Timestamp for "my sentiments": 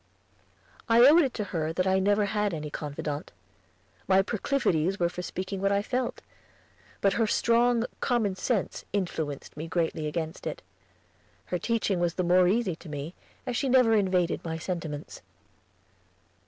14.43-15.21